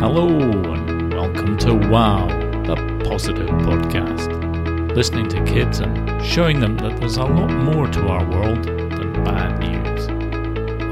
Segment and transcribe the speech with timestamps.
[0.00, 2.26] Hello, and welcome to WOW,
[2.66, 2.74] the
[3.08, 4.94] positive podcast.
[4.94, 9.24] Listening to kids and showing them that there's a lot more to our world than
[9.24, 10.08] bad news.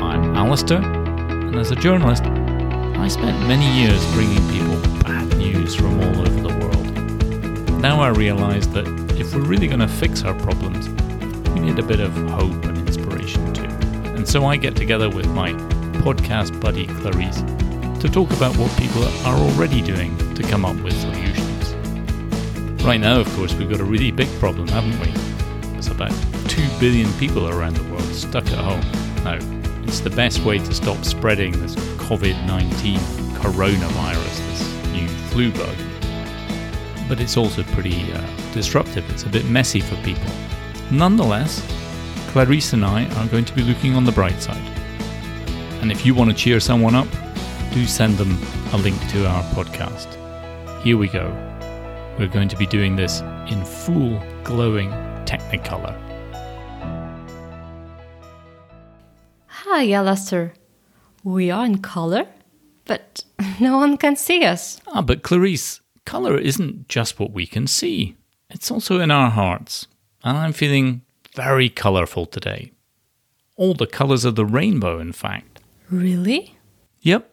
[0.00, 6.00] I'm Alastair, and as a journalist, I spent many years bringing people bad news from
[6.00, 7.82] all over the world.
[7.82, 8.86] Now I realise that
[9.18, 10.88] if we're really going to fix our problems,
[11.50, 13.64] we need a bit of hope and inspiration too.
[14.14, 15.52] And so I get together with my
[16.02, 17.42] podcast buddy Clarice
[18.02, 21.72] to talk about what people are already doing to come up with solutions.
[22.82, 25.06] Right now, of course, we've got a really big problem, haven't we?
[25.70, 26.10] There's about
[26.48, 28.80] 2 billion people around the world stuck at home.
[29.22, 29.38] Now,
[29.84, 32.98] it's the best way to stop spreading this COVID 19
[33.38, 35.76] coronavirus, this new flu bug.
[37.08, 38.20] But it's also pretty uh,
[38.52, 40.32] disruptive, it's a bit messy for people.
[40.90, 41.64] Nonetheless,
[42.30, 44.56] Clarice and I are going to be looking on the bright side.
[45.80, 47.06] And if you want to cheer someone up,
[47.72, 48.38] do send them
[48.72, 50.18] a link to our podcast.
[50.82, 51.30] Here we go.
[52.18, 54.90] We're going to be doing this in full glowing
[55.24, 55.96] Technicolor.
[59.46, 60.52] Hi, Alastair.
[61.24, 62.26] We are in color,
[62.84, 63.24] but
[63.60, 64.78] no one can see us.
[64.88, 68.16] Ah, but Clarice, colour isn't just what we can see,
[68.50, 69.86] it's also in our hearts.
[70.22, 71.00] And I'm feeling
[71.34, 72.72] very colourful today.
[73.56, 75.60] All the colours of the rainbow, in fact.
[75.88, 76.58] Really?
[77.00, 77.31] Yep.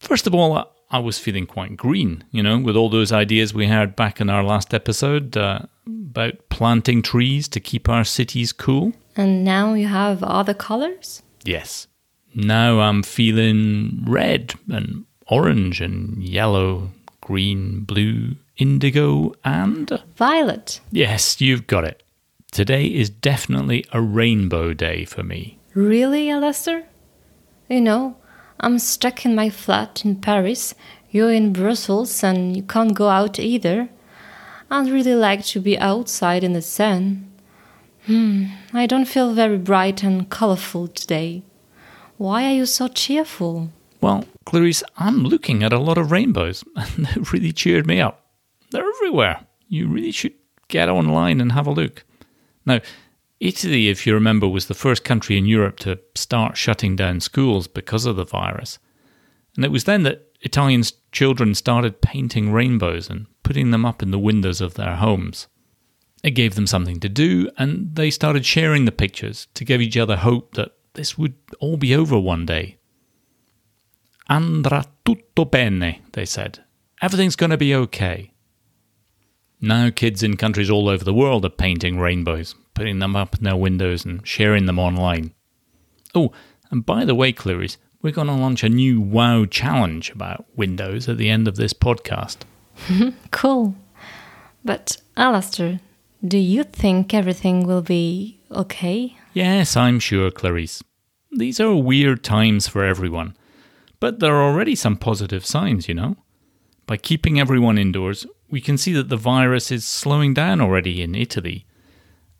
[0.00, 0.56] First of all,
[0.90, 4.30] I- was feeling quite green, you know, with all those ideas we had back in
[4.30, 8.92] our last episode uh, about planting trees to keep our cities cool.
[9.16, 11.22] And now you have other colors?
[11.44, 11.88] Yes.
[12.34, 20.02] Now I'm feeling red and orange and yellow, green, blue, indigo, and.
[20.16, 20.80] Violet.
[20.90, 22.02] Yes, you've got it.
[22.50, 25.58] Today is definitely a rainbow day for me.
[25.74, 26.84] Really, Alastair?
[27.68, 28.16] You know,
[28.60, 30.74] I'm stuck in my flat in Paris.
[31.10, 33.88] You're in Brussels and you can't go out either.
[34.70, 37.30] I'd really like to be outside in the sun.
[38.06, 41.42] Hmm, I don't feel very bright and colorful today.
[42.16, 43.70] Why are you so cheerful?
[44.00, 48.26] Well, Clarice, I'm looking at a lot of rainbows, and they really cheered me up.
[48.70, 49.46] They're everywhere.
[49.68, 50.34] You really should
[50.68, 52.04] get online and have a look.
[52.66, 52.80] Now,
[53.40, 57.68] Italy, if you remember, was the first country in Europe to start shutting down schools
[57.68, 58.78] because of the virus.
[59.54, 60.82] And it was then that Italian
[61.12, 65.46] children started painting rainbows and putting them up in the windows of their homes.
[66.24, 69.96] It gave them something to do, and they started sharing the pictures to give each
[69.96, 72.78] other hope that this would all be over one day.
[74.28, 76.64] Andrà tutto bene, they said.
[77.00, 78.32] Everything's going to be okay.
[79.60, 83.44] Now, kids in countries all over the world are painting rainbows, putting them up in
[83.44, 85.32] their windows and sharing them online.
[86.14, 86.32] Oh,
[86.70, 91.08] and by the way, Clarice, we're going to launch a new WoW challenge about windows
[91.08, 92.38] at the end of this podcast.
[93.32, 93.74] Cool.
[94.64, 95.80] But, Alastair,
[96.26, 99.16] do you think everything will be okay?
[99.32, 100.82] Yes, I'm sure, Clarice.
[101.32, 103.36] These are weird times for everyone.
[104.00, 106.16] But there are already some positive signs, you know.
[106.86, 111.14] By keeping everyone indoors, we can see that the virus is slowing down already in
[111.14, 111.66] Italy.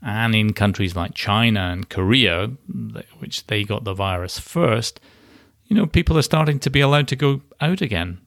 [0.00, 2.52] And in countries like China and Korea,
[3.18, 5.00] which they got the virus first,
[5.66, 8.20] you know, people are starting to be allowed to go out again.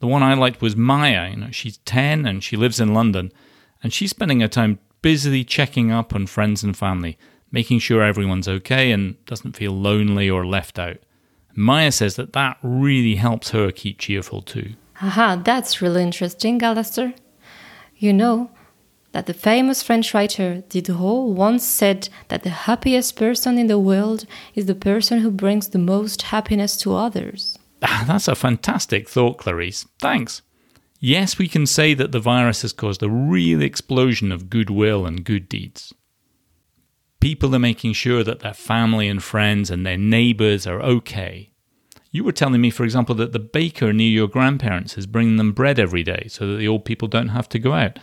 [0.00, 1.30] The one I liked was Maya.
[1.30, 3.32] You know, she's 10 and she lives in London,
[3.82, 7.16] and she's spending her time busily checking up on friends and family,
[7.50, 10.98] making sure everyone's okay and doesn't feel lonely or left out.
[11.54, 14.74] Maya says that that really helps her keep cheerful too.
[15.00, 17.14] Aha, that's really interesting, Alastair.
[17.96, 18.50] You know
[19.12, 24.26] that the famous French writer Diderot once said that the happiest person in the world
[24.54, 27.58] is the person who brings the most happiness to others.
[27.80, 29.86] That's a fantastic thought, Clarice.
[29.98, 30.42] Thanks.
[30.98, 35.24] Yes, we can say that the virus has caused a real explosion of goodwill and
[35.24, 35.92] good deeds.
[37.20, 41.52] People are making sure that their family and friends and their neighbours are okay.
[42.12, 45.52] You were telling me, for example, that the baker near your grandparents is bringing them
[45.52, 47.98] bread every day so that the old people don't have to go out.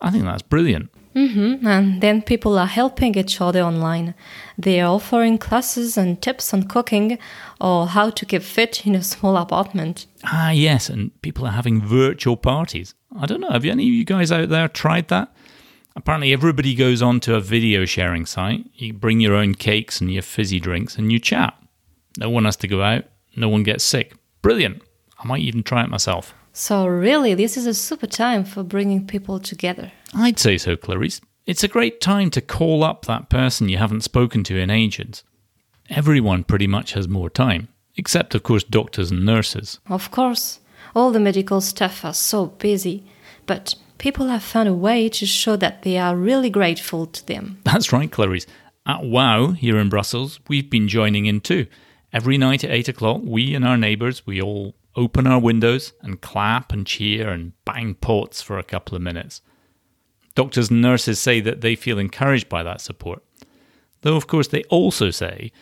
[0.00, 0.90] I think that's brilliant.
[1.14, 1.66] Mm-hmm.
[1.66, 4.14] And then people are helping each other online.
[4.58, 7.18] They are offering classes and tips on cooking
[7.60, 10.06] or how to keep fit in a small apartment.
[10.24, 12.94] Ah, yes, and people are having virtual parties.
[13.16, 15.32] I don't know, have any of you guys out there tried that?
[15.96, 18.66] Apparently, everybody goes on to a video sharing site.
[18.74, 21.54] You bring your own cakes and your fizzy drinks and you chat.
[22.18, 23.04] No one has to go out,
[23.36, 24.14] no one gets sick.
[24.42, 24.82] Brilliant.
[25.20, 26.34] I might even try it myself.
[26.56, 29.90] So, really, this is a super time for bringing people together.
[30.14, 31.20] I'd say so, Clarice.
[31.46, 35.24] It's a great time to call up that person you haven't spoken to in ages.
[35.90, 37.66] Everyone pretty much has more time,
[37.96, 39.80] except, of course, doctors and nurses.
[39.88, 40.60] Of course,
[40.94, 43.02] all the medical staff are so busy,
[43.46, 47.58] but people have found a way to show that they are really grateful to them.
[47.64, 48.46] That's right, Clarice.
[48.86, 51.66] At WOW here in Brussels, we've been joining in too.
[52.12, 56.20] Every night at 8 o'clock, we and our neighbours, we all open our windows and
[56.20, 59.42] clap and cheer and bang pots for a couple of minutes.
[60.34, 63.22] Doctors and nurses say that they feel encouraged by that support.
[64.02, 65.52] Though, of course, they also say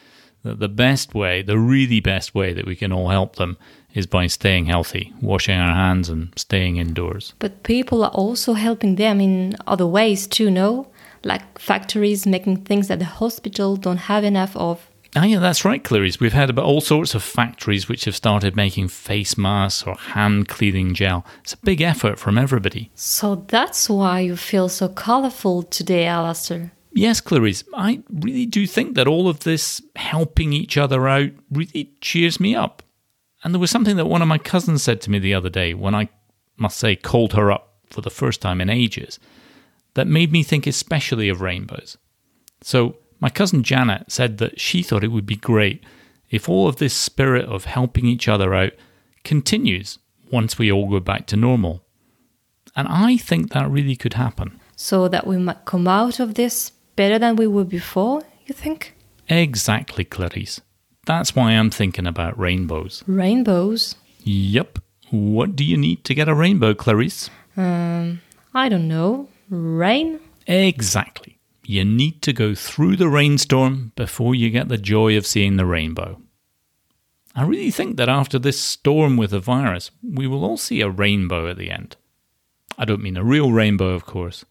[0.43, 3.56] that the best way, the really best way that we can all help them
[3.94, 7.34] is by staying healthy, washing our hands, and staying indoors.
[7.38, 10.88] But people are also helping them in other ways too, no?
[11.25, 14.90] Like factories making things that the hospital don't have enough of.
[15.14, 16.20] Ah, yeah, that's right, Clarice.
[16.20, 20.48] We've heard about all sorts of factories which have started making face masks or hand
[20.48, 21.26] cleaning gel.
[21.42, 22.90] It's a big effort from everybody.
[22.94, 26.72] So that's why you feel so colourful today, Alastair.
[26.94, 31.92] Yes, Clarice, I really do think that all of this helping each other out really
[32.00, 32.82] cheers me up.
[33.44, 35.74] And there was something that one of my cousins said to me the other day
[35.74, 36.08] when I
[36.56, 39.18] must say called her up for the first time in ages
[39.94, 41.98] that made me think especially of rainbows.
[42.62, 45.84] So, my cousin Janet said that she thought it would be great
[46.28, 48.72] if all of this spirit of helping each other out
[49.22, 50.00] continues
[50.32, 51.84] once we all go back to normal.
[52.74, 54.58] And I think that really could happen.
[54.74, 58.96] So that we might come out of this better than we were before, you think?
[59.28, 60.60] Exactly, Clarice.
[61.06, 63.04] That's why I'm thinking about rainbows.
[63.06, 63.94] Rainbows?
[64.24, 64.80] Yep.
[65.10, 67.30] What do you need to get a rainbow, Clarice?
[67.56, 68.20] Um,
[68.52, 69.28] I don't know.
[69.48, 70.19] Rain?
[70.48, 71.38] Exactly.
[71.72, 75.64] You need to go through the rainstorm before you get the joy of seeing the
[75.64, 76.20] rainbow.
[77.34, 80.90] I really think that after this storm with the virus, we will all see a
[80.90, 81.96] rainbow at the end.
[82.76, 84.44] I don't mean a real rainbow, of course,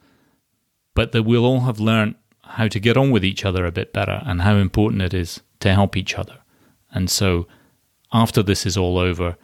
[0.95, 3.93] but that we'll all have learnt how to get on with each other a bit
[3.93, 6.39] better and how important it is to help each other.
[6.89, 7.45] And so,
[8.11, 9.37] after this is all over,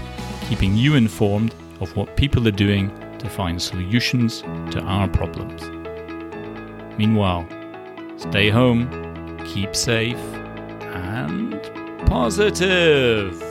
[0.47, 5.63] keeping you informed of what people are doing to find solutions to our problems.
[6.97, 7.47] Meanwhile,
[8.17, 8.87] stay home,
[9.45, 10.17] keep safe,
[10.93, 11.59] and
[12.05, 13.50] positive.